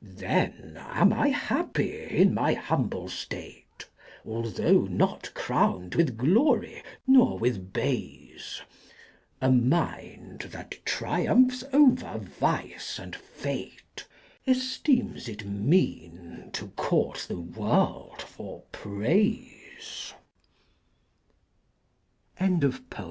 6. 0.00 0.20
Then 0.22 0.78
am 0.78 1.12
I 1.12 1.32
h^ppy 1.32 2.08
in 2.12 2.32
my 2.32 2.54
humble 2.54 3.10
State, 3.10 3.86
Altho' 4.24 4.86
not 4.88 5.30
aown'd 5.34 5.96
with 5.96 6.16
Glory 6.16 6.82
nor 7.06 7.38
with 7.38 7.74
Bays: 7.74 8.62
A 9.42 9.50
Mind, 9.50 10.48
that 10.50 10.78
triumphs 10.86 11.62
Qvef 11.64 12.20
Vice 12.22 12.98
and 12.98 13.12
F^te, 13.14 13.72
Efteems 14.48 15.28
it 15.28 15.44
mean 15.44 16.48
to 16.54 16.68
court 16.68 17.26
the 17.28 17.38
World 17.42 18.22
for 18.22 18.62
Praife. 18.72 20.14